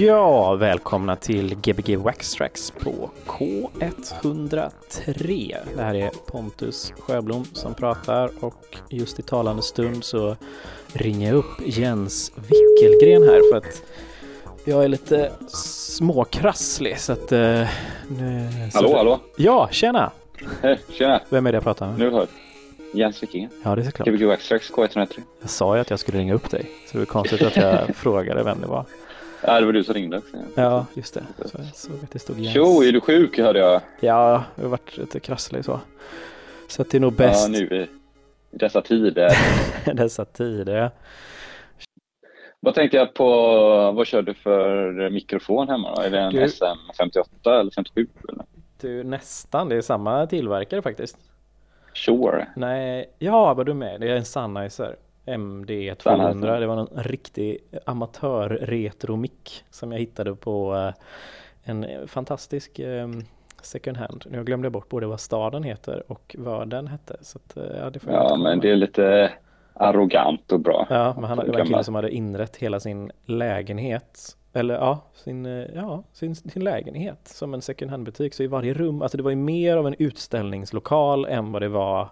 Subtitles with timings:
[0.00, 5.56] Ja, välkomna till Gbg Wax Tracks på K103.
[5.76, 10.36] Det här är Pontus Sjöblom som pratar och just i talande stund så
[10.92, 13.82] ringer jag upp Jens Wickelgren här för att
[14.64, 17.32] jag är lite småkrasslig så att...
[17.32, 17.68] Uh,
[18.08, 19.20] nu, hallå, så, hallå!
[19.36, 20.10] Ja, tjena!
[20.62, 21.20] Hej, tjena!
[21.28, 21.98] Vem är det jag pratar med?
[21.98, 22.26] Nu hör
[22.92, 23.50] Jens Wickelgren.
[23.64, 24.08] Ja, det är klart.
[24.08, 25.20] Gbg Wax Tracks K103.
[25.40, 27.88] Jag sa ju att jag skulle ringa upp dig, så det är konstigt att jag
[27.96, 28.84] frågade vem det var.
[29.42, 30.20] Ja, det var du som ringde.
[30.54, 31.22] Ja, just det.
[31.44, 32.56] Så jag såg att det stod Jens.
[32.56, 33.80] Jo, är du sjuk hörde jag?
[34.00, 35.80] Ja, jag har varit lite krasslig så.
[36.68, 37.48] Så att det är nog bäst.
[37.48, 37.88] Ja, nu
[38.50, 39.30] i dessa tider.
[39.94, 40.90] dessa tider,
[42.60, 43.26] Vad tänkte jag på,
[43.92, 46.02] vad kör du för mikrofon hemma då?
[46.02, 46.46] Är det en du...
[46.46, 48.06] SM58 eller 57?
[48.28, 48.44] Eller?
[48.80, 49.68] Du, nästan.
[49.68, 51.16] Det är samma tillverkare faktiskt.
[51.94, 52.46] Sure.
[52.56, 54.00] Nej, ja vad du med.
[54.00, 54.96] Det är en Sennheiser.
[55.38, 56.60] MD 200.
[56.60, 60.94] Det var en riktig amatör retromick som jag hittade på eh,
[61.62, 63.22] en fantastisk ehm,
[63.62, 64.24] second hand.
[64.30, 67.16] Nu glömde jag bort både vad staden heter och vad den hette.
[67.20, 69.32] Så att, eh, ja, det ja men det är lite
[69.74, 70.86] arrogant och bra.
[70.90, 75.46] Ja, men han, var en kille som hade inrett hela sin lägenhet eller ja, sin,
[75.46, 78.34] eh, ja sin, sin lägenhet som en second hand-butik.
[78.34, 81.68] Så i varje rum, alltså det var ju mer av en utställningslokal än vad det
[81.68, 82.08] var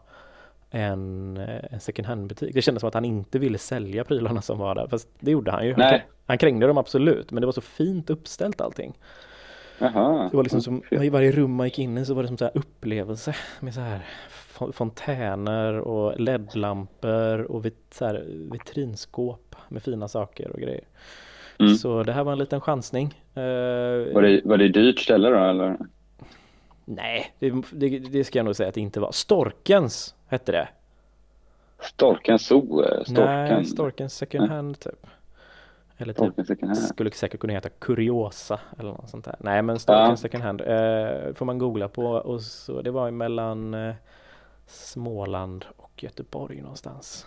[0.70, 2.54] en, eh, en second hand-butik.
[2.54, 5.50] Det kändes som att han inte ville sälja prylarna som var där, fast det gjorde
[5.50, 5.74] han ju.
[5.74, 8.98] Han, han krängde dem absolut, men det var så fint uppställt allting.
[9.80, 12.28] Aha, det var liksom som, i varje rum man gick in i så var det
[12.28, 14.06] som så här upplevelse med så här
[14.72, 20.84] fontäner och ledlampor och vit, så här, vitrinskåp med fina saker och grejer.
[21.58, 21.74] Mm.
[21.74, 23.06] Så det här var en liten chansning.
[23.36, 23.42] Uh,
[24.14, 25.76] var, det, var det dyrt ställe då eller?
[26.84, 29.12] Nej, det, det, det, ska jag nog säga att det inte var.
[29.12, 30.68] Storkens hette det.
[31.80, 32.82] Storkens Zoo?
[32.82, 33.24] Eh, Storken.
[33.24, 35.06] Nej, Storkens second hand typ.
[35.96, 39.36] Eller typ, skulle säkert kunna heta Kuriosa eller något sånt där.
[39.38, 40.28] Nej men Storkens ja.
[40.28, 43.94] second hand eh, får man googla på och så det var mellan eh,
[44.66, 47.26] Småland och Göteborg någonstans.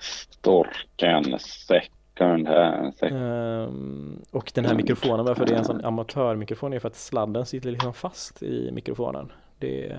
[0.00, 1.94] Storken second
[3.00, 7.46] Um, och den här mikrofonen, varför det är en sån amatörmikrofon är för att sladden
[7.46, 9.32] sitter liksom fast i mikrofonen.
[9.58, 9.98] Det, eh,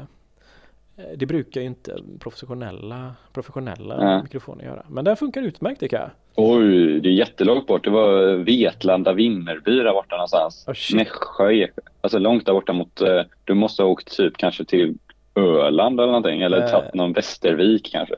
[1.16, 4.86] det brukar ju inte professionella, professionella mikrofoner göra.
[4.90, 6.10] Men den funkar utmärkt tycker jag.
[6.36, 7.84] Oj, det är jättelångt bort.
[7.84, 10.66] Det var Vetlanda, Vimmerby där borta någonstans.
[10.68, 11.68] Oh, Nässjö,
[12.02, 14.98] alltså långt där borta mot, eh, du måste ha åkt typ kanske till
[15.36, 18.16] Öland eller någonting, eller uh, tagit någon Västervik kanske.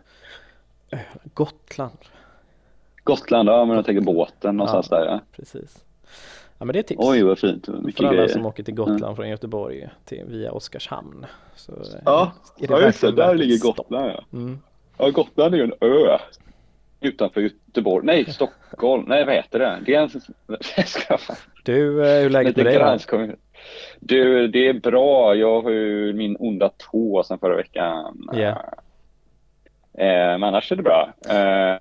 [1.33, 1.97] Gotland.
[3.03, 5.19] Gotland, ja men jag tänker båten någonstans ja, där ja.
[5.35, 5.83] Precis.
[6.59, 7.00] Ja men det är tips.
[7.04, 7.68] Oj vad fint.
[7.68, 8.27] Mycket För alla grejer.
[8.27, 9.15] som åker till Gotland mm.
[9.15, 11.25] från Göteborg till, via Oskarshamn.
[11.56, 11.74] Så
[12.06, 14.24] ja, ja just det, där ligger Gotland ja.
[14.33, 14.59] Mm.
[14.98, 16.18] Ja Gotland är ju en ö.
[17.01, 19.80] Utanför Göteborg, nej Stockholm, nej vad heter det?
[19.86, 20.09] Det är en...
[21.63, 23.36] Du, eh, hur är läget med dig?
[24.00, 25.36] Du, det är bra.
[25.36, 28.30] Jag har ju min onda tå sedan förra veckan.
[28.36, 28.57] Yeah.
[29.94, 31.13] Eh, men annars är det bra.
[31.30, 31.77] Eh,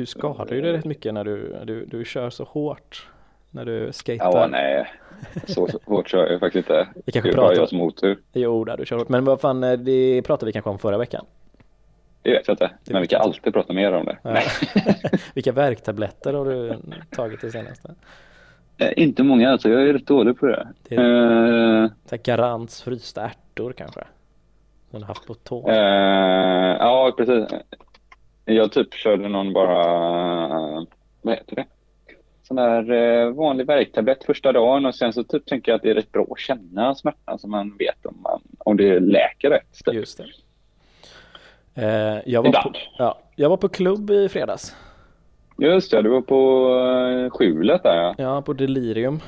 [0.00, 3.08] du skadar ju dig rätt mycket när du, du, du kör så hårt
[3.50, 4.24] när du skater.
[4.24, 4.86] Ja, nej.
[5.46, 6.88] Så, så hårt kör jag faktiskt inte.
[7.06, 8.18] Vi kanske pratar jag som otur.
[8.32, 9.08] Jo, där du kör hårt.
[9.08, 11.26] Men vad fan, eh, det pratade vi kanske om förra veckan.
[12.22, 14.18] Det vet jag inte, men vi kan alltid prata mer om det.
[14.22, 14.40] Ja.
[15.34, 16.76] Vilka värktabletter har du
[17.10, 17.94] tagit det senaste?
[18.78, 20.68] Eh, inte många, alltså jag är rätt dålig på det.
[20.88, 24.00] det är, uh, Garants frysta ärtor kanske?
[24.90, 25.70] Som du haft på tå?
[25.70, 25.76] Uh,
[26.78, 27.48] ja, precis.
[28.44, 29.76] Jag typ körde någon bara,
[31.22, 31.64] vad heter det?
[32.42, 35.90] Sån där uh, vanlig värktablett första dagen och sen så typ tänker jag att det
[35.90, 39.84] är rätt bra att känna smärtan så man vet om, man, om det läker rätt.
[39.84, 39.94] Typ.
[39.94, 40.24] Just det.
[41.82, 44.76] Uh, jag, var på, ja, jag var på klubb i fredags.
[45.58, 48.14] Just det, du var på uh, skjulet där ja.
[48.18, 49.20] Ja, på Delirium.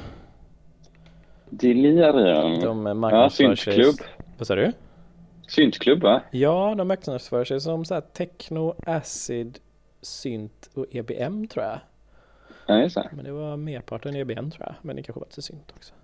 [1.50, 2.60] Delirium?
[2.60, 3.96] De marknadsför ja, syntklubb.
[4.38, 4.72] Vad sa du?
[5.48, 6.22] Syntklubb va?
[6.30, 9.58] Ja, de marknadsför sig som så här techno, acid,
[10.02, 11.80] synt och EBM tror jag.
[12.66, 13.08] Ja, det.
[13.12, 14.74] Men det var merparten EBM tror jag.
[14.82, 15.94] Men det kanske var till synt också.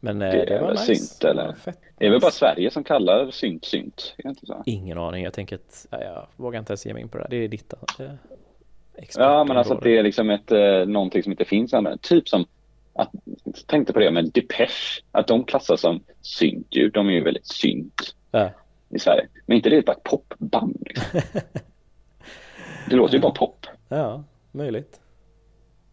[0.00, 0.94] Men eh, det, det var nice.
[0.94, 1.46] synt eller?
[1.64, 4.14] Det, det är väl bara Sverige som kallar synt synt?
[4.18, 4.62] Är inte så?
[4.66, 5.24] Ingen aning.
[5.24, 7.26] Jag tänker att ja, jag vågar inte ens ge mig in på det.
[7.30, 7.74] Det är ditt.
[7.98, 8.18] Det är
[9.14, 11.96] ja, men alltså att det är liksom ett, eh, någonting som inte finns ännu.
[12.00, 12.46] Typ som
[12.94, 13.10] att,
[13.66, 16.92] tänkte på det med Depeche, att de klassas som syntljud.
[16.92, 18.14] De är ju väldigt synt.
[18.30, 18.50] Ja
[18.92, 19.28] i Sverige.
[19.46, 20.76] Men inte det bara ett popband.
[20.80, 21.20] Liksom.
[22.88, 23.66] det låter ju bara pop.
[23.88, 25.00] Ja, möjligt.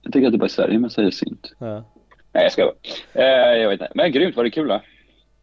[0.02, 1.54] Jag tycker att det är bara i Sverige man säger synt.
[1.60, 1.84] Ja.
[2.32, 2.62] Nej, jag ska
[3.14, 3.24] eh,
[3.58, 3.92] Jag vet inte.
[3.96, 4.82] Men grymt, var det kul då?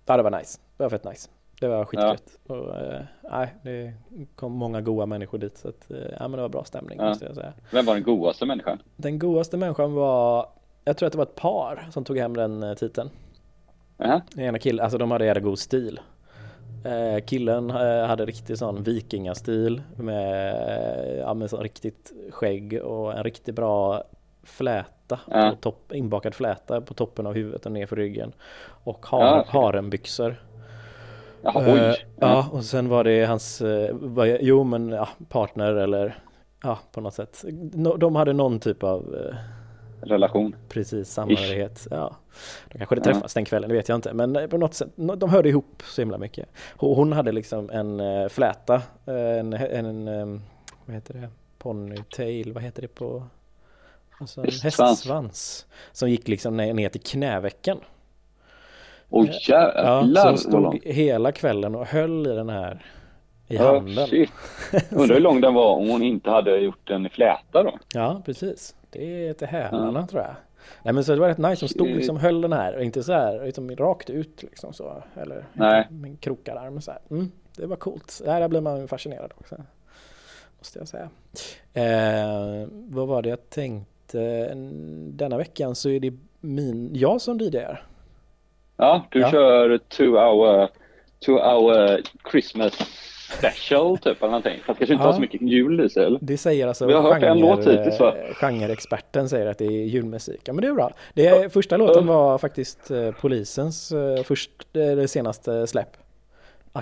[0.06, 0.60] Ja, det var nice.
[0.76, 1.28] Det var fett nice.
[1.60, 2.38] Det var skitgött.
[2.48, 2.54] Ja.
[2.54, 3.92] Och, eh, nej, det
[4.34, 5.58] kom många goa människor dit.
[5.58, 7.08] Så att, eh, ja, men det var bra stämning ja.
[7.08, 7.52] måste jag säga.
[7.70, 8.78] Vem var den godaste människan?
[8.96, 10.48] Den godaste människan var,
[10.84, 13.10] jag tror att det var ett par som tog hem den eh, titeln.
[14.00, 14.40] Uh -huh.
[14.40, 16.00] Ena killen, alltså de hade jävla god stil.
[16.86, 23.54] Eh, killen eh, hade riktigt sån vikingastil med, ja, med riktigt skägg och en riktigt
[23.54, 24.04] bra
[24.42, 25.50] fläta, ja.
[25.50, 28.32] på topp, inbakad fläta på toppen av huvudet och ner för ryggen.
[28.84, 29.44] Och har, ja.
[29.48, 30.36] harenbyxor.
[31.42, 31.62] Oj.
[31.64, 36.18] Uh, ja, och sen var det hans, uh, jo men ja, partner eller
[36.62, 37.44] ja, på något sätt.
[37.72, 39.16] No, de hade någon typ av
[40.00, 40.56] relation.
[40.68, 41.86] Precis, samhörighet.
[41.90, 42.16] Ja.
[42.72, 43.38] De kanske hade träffats ja.
[43.38, 44.12] den kvällen, det vet jag inte.
[44.12, 46.48] Men eh, på något sätt, de hörde ihop så himla mycket.
[46.76, 48.74] Hon hade liksom en eh, fläta,
[49.06, 50.42] eh, en, en, en
[50.84, 53.22] vad heter det, ponytail, vad heter det på
[54.18, 55.66] Alltså en hästsvans.
[55.92, 57.78] Som gick liksom ner, till knävecken.
[59.10, 60.26] Oj jävlar!
[60.26, 62.84] Ja, så stod hela kvällen och höll i den här
[63.48, 64.08] i handen.
[64.12, 64.26] Oh.
[64.90, 67.78] Undrar hur lång den var om hon inte hade gjort den i fläta då?
[67.94, 68.74] Ja, precis.
[68.96, 70.06] Det är till hälarna ja.
[70.06, 70.34] tror jag.
[70.82, 73.02] Nej men så det var rätt nice, som stod liksom höll den här och inte
[73.02, 75.02] så här liksom rakt ut liksom så.
[75.16, 75.86] Eller Nej.
[75.90, 77.00] med en krokararm så här.
[77.10, 78.22] Mm, det var coolt.
[78.24, 79.56] Där blir man fascinerad också.
[80.58, 81.10] Måste jag säga.
[81.72, 84.54] Eh, vad var det jag tänkte?
[85.12, 87.86] Denna veckan så är det min, jag som DJar.
[88.76, 89.30] Ja, du ja.
[89.30, 90.68] kör two hour,
[91.26, 92.00] two hour
[92.30, 92.72] Christmas
[93.38, 94.60] special typ eller någonting.
[94.66, 95.08] Fast kanske inte ja.
[95.08, 96.18] har så mycket jul i sig eller?
[96.22, 98.14] Det säger alltså Vi har hört en låt hittills va?
[98.34, 100.40] Genreexperten säger att det är julmusik.
[100.44, 100.92] Ja men det är bra.
[101.14, 101.48] Det är.
[101.48, 105.96] Första låten var faktiskt uh, polisens uh, först, det senaste släpp.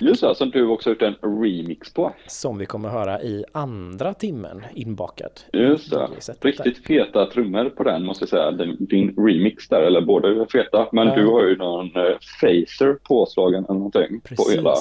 [0.00, 2.12] Just det, som du också gjort en remix på.
[2.26, 5.30] Som vi kommer höra i andra timmen inbakad.
[5.52, 6.08] Just det.
[6.40, 6.82] Riktigt där.
[6.82, 8.50] feta trummor på den måste jag säga.
[8.78, 10.88] din remix där, eller båda är feta.
[10.92, 11.14] Men ja.
[11.14, 14.20] du har ju någon uh, phaser påslagen eller någonting.
[14.20, 14.46] Precis.
[14.46, 14.74] På hela.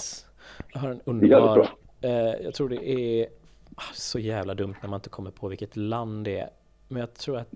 [0.73, 1.69] Jag har en underbar,
[2.01, 2.11] eh,
[2.43, 3.27] jag tror det är
[3.75, 6.49] ah, så jävla dumt när man inte kommer på vilket land det är.
[6.87, 7.47] Men jag tror att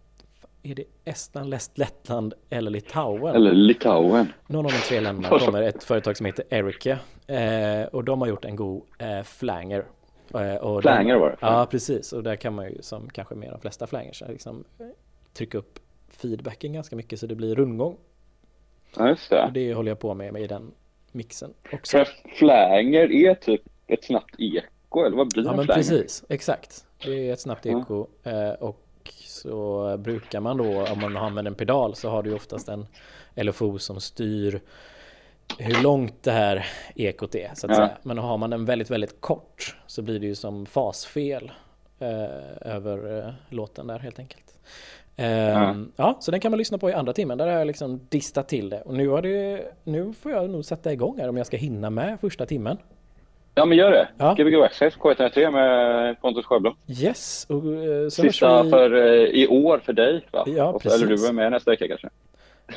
[0.64, 3.36] är det Estland, Lettland eller Litauen?
[3.36, 4.34] Eller Litauen.
[4.48, 7.00] Någon av de tre länderna kommer ett företag som heter Erica.
[7.28, 9.86] Eh, och de har gjort en god eh, flanger.
[10.34, 11.38] Eh, flanger var det?
[11.40, 12.14] Ja, precis.
[12.14, 14.64] Och där kan man ju som kanske med de flesta flangers liksom,
[15.34, 17.98] trycka upp feedbacken ganska mycket så det blir rundgång.
[18.98, 19.46] Ja, just det.
[19.46, 20.72] Och det håller jag på med, med i den
[21.12, 21.98] mixen också.
[21.98, 26.24] För flanger är typ ett snabbt eko, eller vad blir ja, en men precis.
[26.30, 26.86] Exakt.
[27.06, 28.08] Det är ett snabbt eko.
[28.24, 28.56] Ja.
[28.56, 28.84] Och
[29.24, 32.88] så brukar man då, om man använder en pedal, så har du oftast en
[33.36, 34.62] LFO som styr
[35.58, 37.76] hur långt det här ekot är så att ja.
[37.76, 37.98] säga.
[38.04, 41.52] Men har man den väldigt, väldigt kort så blir det ju som fasfel
[42.00, 44.54] eh, över eh, låten där helt enkelt.
[45.20, 46.18] Eh, ja.
[46.20, 47.38] så den kan man lyssna på i andra timmen.
[47.38, 48.82] Där har jag liksom distat till det.
[48.82, 51.90] Och nu, har det, nu får jag nog sätta igång här om jag ska hinna
[51.90, 52.78] med första timmen.
[53.56, 54.08] Ja men gör det.
[54.18, 54.34] Ja.
[54.34, 56.76] Gbg Access K103 med Pontus Sjöblom.
[56.88, 57.46] Yes.
[57.50, 58.70] Och, uh, Sista vi...
[58.70, 60.44] för uh, i år för dig va?
[60.48, 61.04] Ja, och, precis.
[61.04, 62.10] Eller du är med nästa vecka kanske?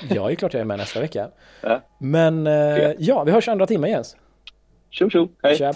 [0.15, 1.29] Ja, är klart jag är med nästa vecka.
[1.61, 1.81] Ja.
[1.99, 4.17] Men uh, ja, vi hörs andra timmen Jens.
[4.91, 5.57] Tjo tjo, hej.
[5.57, 5.73] Tja.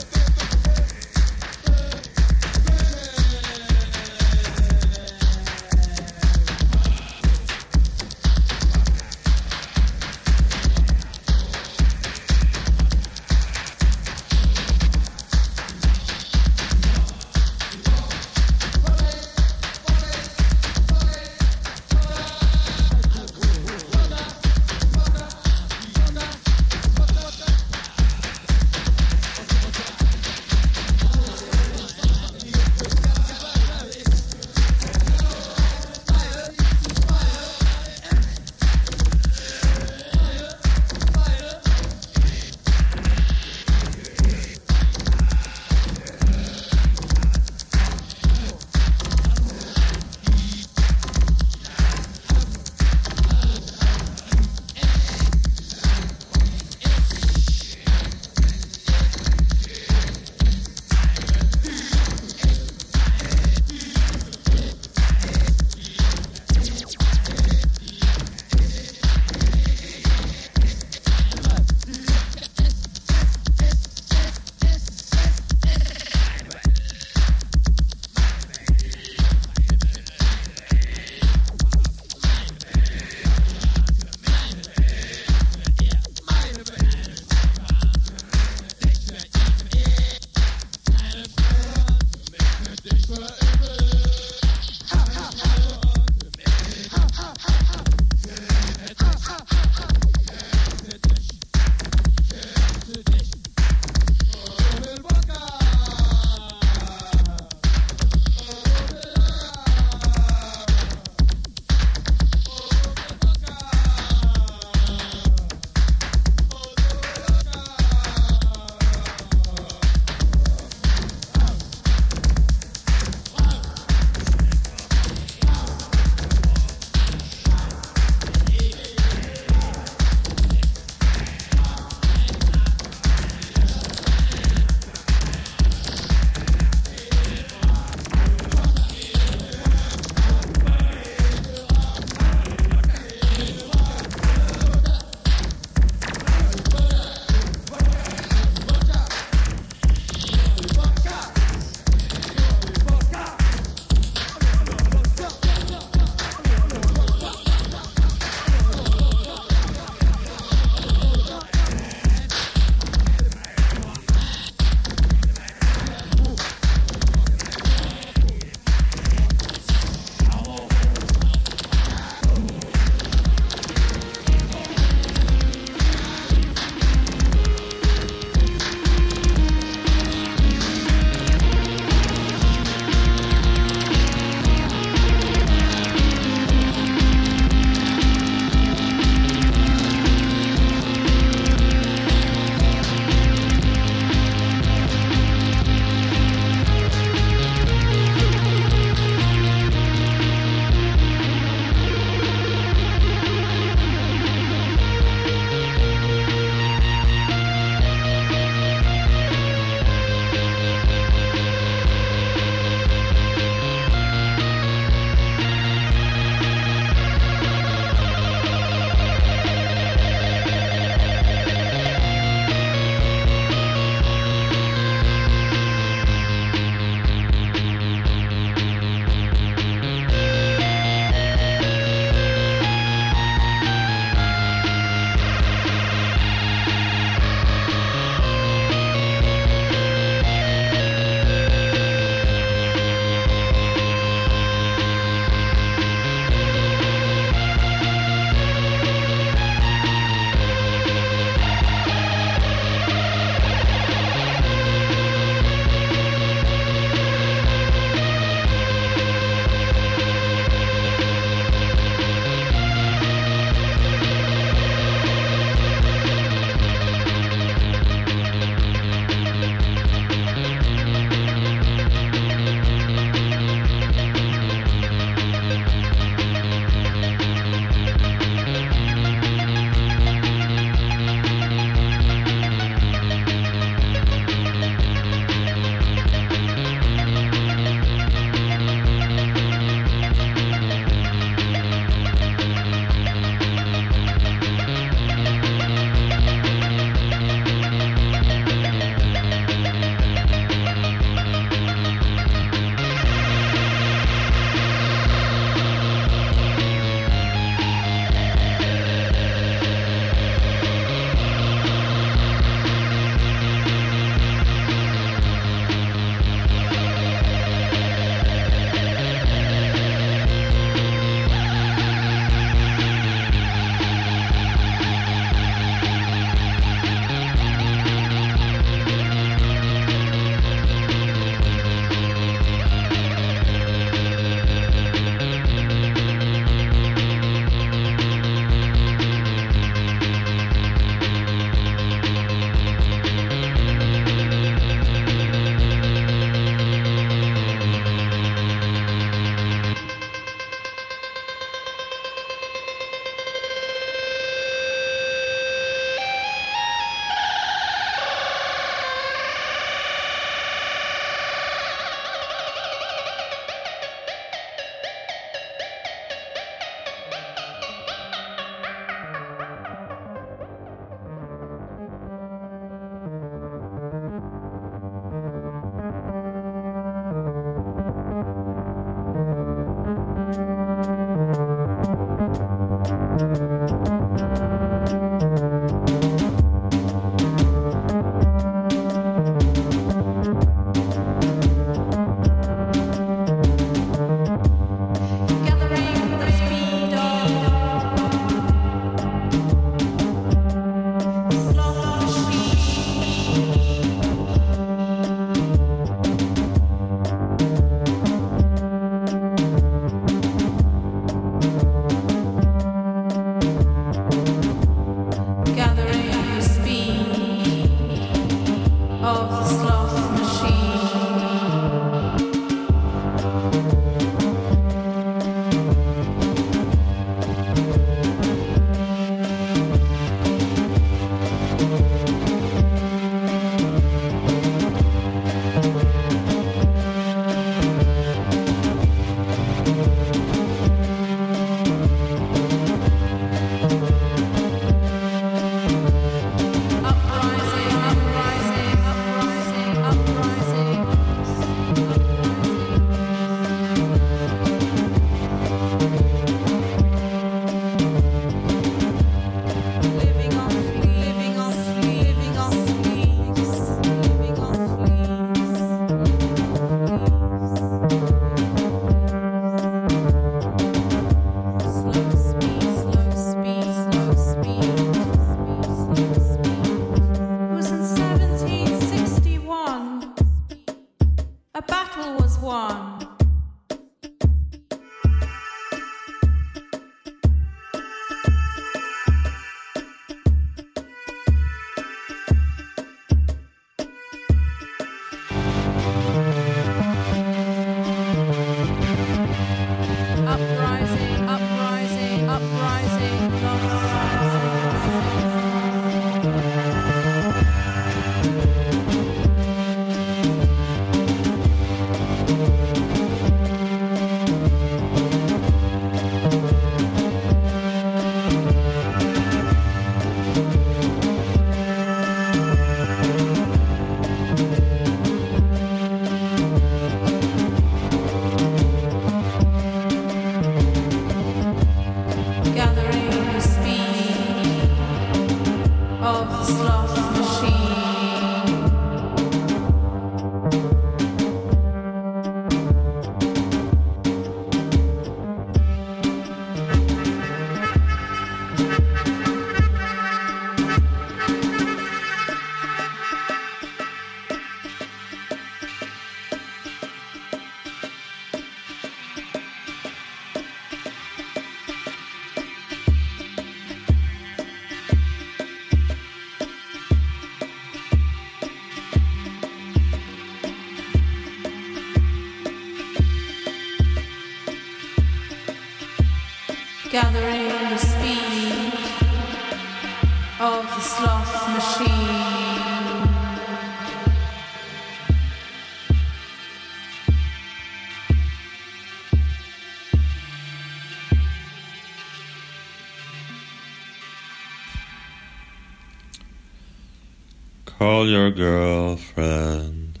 [597.78, 600.00] Call your girlfriend.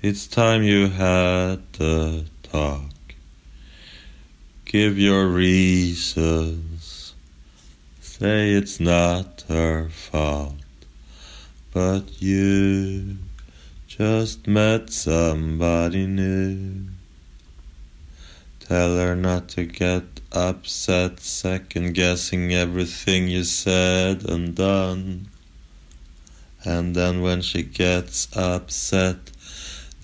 [0.00, 2.92] It's time you had the talk.
[4.64, 7.14] Give your reasons.
[8.00, 10.54] Say it's not her fault.
[11.72, 13.16] But you
[13.88, 16.90] just met somebody new.
[18.60, 25.26] Tell her not to get upset, second guessing everything you said and done.
[26.64, 29.30] And then when she gets upset,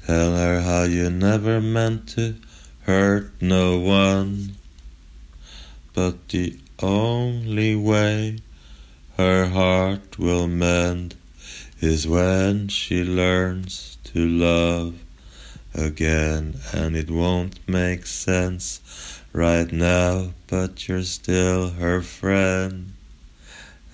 [0.06, 2.34] tell her how you never meant to
[2.82, 4.56] hurt no one.
[5.92, 8.38] But the only way
[9.16, 11.14] her heart will mend
[11.80, 14.94] is when she learns to love
[15.74, 16.56] again.
[16.72, 18.80] And it won't make sense
[19.32, 22.94] right now, but you're still her friend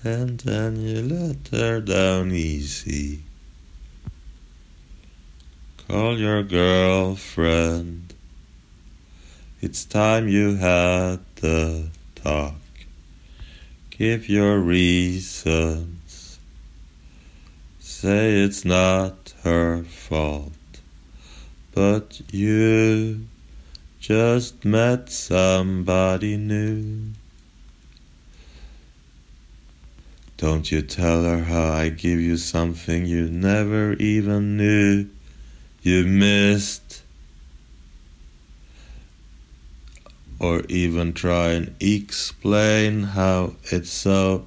[0.05, 3.21] and then you let her down easy.
[5.87, 8.13] Call your girlfriend.
[9.61, 12.53] It's time you had the talk.
[13.89, 16.37] Give your reasons.
[17.79, 20.51] Say it's not her fault.
[21.73, 23.25] But you
[23.99, 27.13] just met somebody new.
[30.37, 35.07] Don't you tell her how I give you something you never even knew
[35.81, 37.03] you missed.
[40.37, 44.45] Or even try and explain how it's so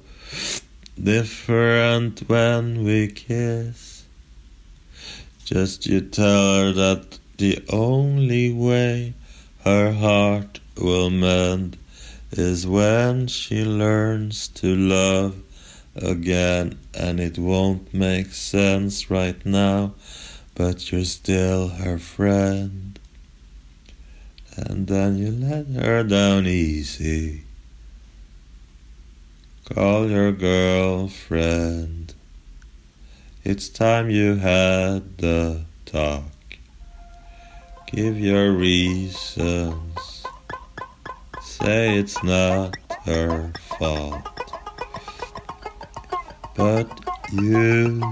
[1.01, 4.05] different when we kiss.
[5.43, 9.15] Just you tell her that the only way
[9.65, 11.77] her heart will mend
[12.31, 15.41] is when she learns to love
[16.01, 19.93] again, and it won't make sense right now,
[20.55, 22.99] but you're still her friend.
[24.55, 27.43] And then you let her down easy.
[29.73, 32.13] Call your girlfriend.
[33.43, 36.23] It's time you had the talk.
[37.87, 40.25] Give your reasons.
[41.41, 42.75] Say it's not
[43.05, 44.48] her fault.
[46.59, 46.91] But
[47.31, 48.03] you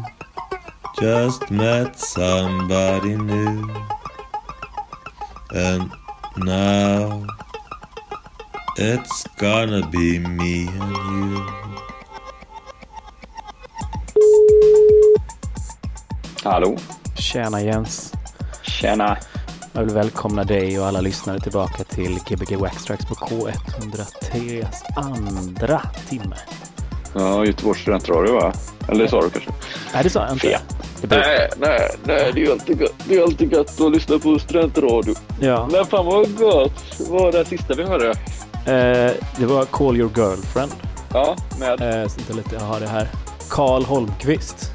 [1.02, 3.70] just met somebody new.
[5.52, 5.92] And
[6.38, 7.28] now
[8.78, 11.46] it's gonna be me and you.
[16.44, 16.78] Hallå?
[17.16, 18.14] Tjena Jens.
[18.64, 19.18] Tjena.
[19.74, 26.36] Jag vill välkomna dig och alla lyssnare tillbaka till Gbg Waxtrax på K103 andra timme.
[27.18, 28.54] Ja, Göteborgs studentradio va?
[28.88, 29.52] Eller det sa du kanske?
[29.94, 30.60] Nej, det sa jag inte.
[31.02, 33.92] Det blir- Nej, nej, nej, det är ju alltid gött, det är alltid gött att
[33.92, 35.16] lyssna på studentradio.
[35.40, 36.84] Ja, Men fan vad gott!
[37.00, 38.10] Vad var det sista vi hörde?
[38.66, 40.72] eh, det var Call Your Girlfriend.
[41.14, 43.08] Ja, med Eh, inte lite, jag har det här.
[43.50, 44.72] Karl Holmqvist.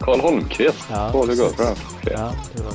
[0.00, 0.78] Karl Holmqvist.
[0.92, 1.56] Ja, Paul precis.
[1.56, 1.68] Gurra.
[2.02, 2.72] Ja, det var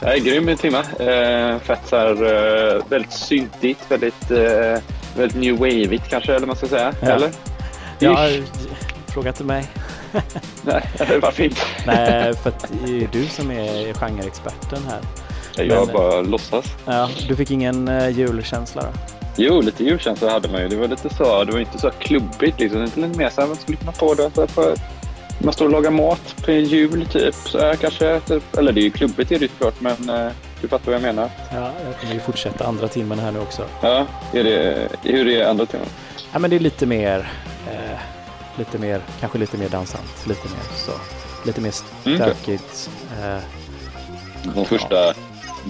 [0.00, 0.78] Nej, grym timme.
[0.78, 2.10] Eh, fett så här,
[2.76, 4.80] eh, väldigt syntigt, väldigt, eh,
[5.16, 6.92] väldigt new wave kanske, eller man ska säga.
[7.00, 7.06] Ja.
[7.08, 7.30] Eller?
[7.98, 8.28] Ja,
[9.08, 9.66] fråga inte mig.
[10.62, 10.82] Nej,
[11.22, 11.60] varför inte?
[11.86, 15.00] Nej, för att det är du som är genreexperten här.
[15.64, 16.64] Jag Men- bara låtsas.
[16.86, 18.88] Ja, du fick ingen eh, julkänsla då?
[19.36, 20.68] Jo, lite julkänsla hade man ju.
[20.68, 22.80] Det var lite så, det var inte så klubbigt liksom.
[22.80, 24.74] Det var lite mer så här, man skulle kunna få det så för,
[25.38, 28.20] man står och lagar mat på en jul typ, så här kanske.
[28.20, 28.56] Typ.
[28.56, 31.02] Eller det är ju klubbigt är det ju såklart, men eh, du fattar vad jag
[31.02, 31.30] menar.
[31.54, 33.62] Ja, jag kommer ju fortsätta andra timmen här nu också.
[33.80, 35.86] Ja, är det, hur är andra timmen?
[36.36, 37.28] Ja, men det är lite mer,
[37.70, 37.98] eh,
[38.58, 40.92] lite mer, kanske lite mer dansant, lite mer så,
[41.46, 41.72] lite mer
[42.04, 42.18] Mm.
[42.18, 42.90] stökigt.
[43.22, 43.38] Eh,
[44.54, 45.14] De första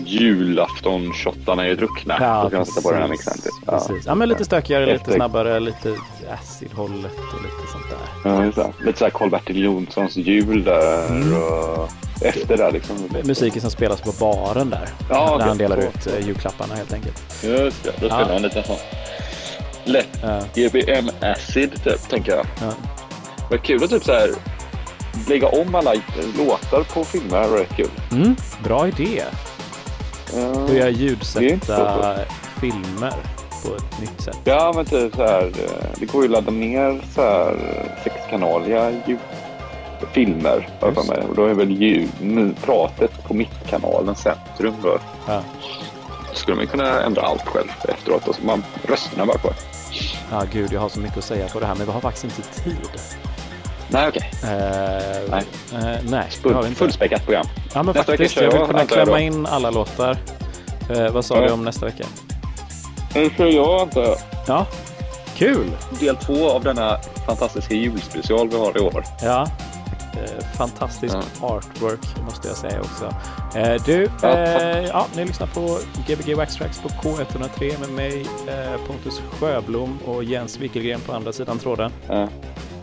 [0.05, 2.17] julafton-shottarna är druckna.
[2.21, 3.35] Ja, Då kan man sätta på den här mixen.
[3.35, 3.53] Typ.
[3.67, 3.73] Ja.
[3.73, 4.07] precis.
[4.07, 5.95] Ja, men lite stökigare, lite Efter- snabbare, lite
[6.41, 8.31] acid-hållet och lite sånt där.
[8.31, 8.85] Ja, det.
[8.87, 11.43] Lite såhär Karl-Bertil Jonssons jul där Mm.
[11.43, 11.89] och
[12.23, 12.97] efter där liksom.
[13.25, 14.89] Musiken som spelas på baren där.
[15.11, 15.49] Ja, okej.
[15.49, 17.45] han delar ut eh, julklapparna helt enkelt.
[17.45, 18.15] Just det, då Ja.
[18.15, 18.77] spelar han lite sån
[19.89, 22.47] lätt Ja, GBM Acid typ, tänker jag.
[22.61, 22.73] ja.
[23.51, 24.31] Vad kul att typ så här
[25.29, 25.93] lägga om alla
[26.39, 27.41] låtar på filmer.
[27.41, 27.91] Det är rätt kul.
[28.13, 29.23] Mm, bra idé.
[30.35, 30.55] Ja.
[30.67, 32.19] Börja Det är inte så ljudsätta
[32.61, 33.13] filmer
[33.67, 34.39] på ett nytt sätt.
[34.45, 35.43] Ja, men typ så här.
[35.43, 39.19] eh, Det går ju att ladda ner så här eh, sexkanaliga ljud,
[40.13, 40.69] filmer.
[40.81, 41.23] jag för mig.
[41.29, 42.09] Och då är väl ljud,
[42.65, 44.75] pratet på mittkanalen centrum.
[44.83, 45.41] Då Ja.
[46.35, 48.29] skulle man kunna ändra allt själv efteråt.
[48.29, 49.53] Och så man rösterna bara kvar.
[50.31, 52.25] Ja, gud, jag har så mycket att säga på det här, men vi har faktiskt
[52.25, 52.77] inte tid.
[53.89, 54.31] Nej, okej.
[54.43, 54.49] Eh,
[55.31, 55.45] Nej.
[55.75, 57.47] eh, nej, det har vi Full, fullspäckat program.
[57.75, 58.37] Ja, men Nästa faktiskt.
[58.37, 60.17] Jag vill kunna jag klämma in alla låtar.
[60.91, 61.47] Eh, vad sa Ja.
[61.47, 62.05] du om nästa vecka?
[63.15, 64.17] Nu kör jag antar jag.
[64.47, 64.67] Ja,
[65.37, 65.71] kul!
[66.01, 69.05] Del två av denna fantastiska julspecial vi har i år.
[69.23, 69.47] Ja,
[70.59, 71.47] fantastisk Ja.
[71.49, 73.15] artwork måste jag säga också.
[73.59, 78.81] Eh, du, Ja, eh, ja, ni lyssnar på Gbg Waxtrax på K103 med mig eh,
[78.87, 81.93] Pontus Sjöblom och Jens Wickelgren på andra sidan tråden.
[82.09, 82.29] Ja.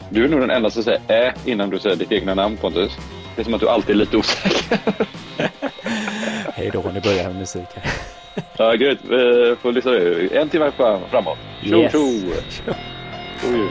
[0.09, 2.91] Du är nog den enda som säger ä innan du säger ditt egna namn Pontus.
[3.35, 4.79] Det är som att du alltid är lite osäker.
[6.53, 7.91] Hej då, ni börjar med musik här.
[8.57, 8.99] ja, grymt.
[9.03, 10.29] Vi får lyssna nu.
[10.33, 11.37] En timme fram- framåt.
[11.63, 11.91] Tjo, Yes.
[11.91, 11.99] tjo!
[13.41, 13.69] God